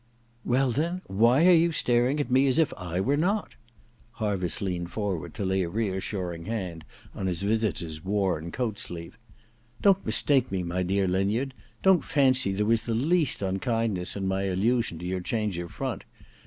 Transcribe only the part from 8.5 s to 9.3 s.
coat sleeve.'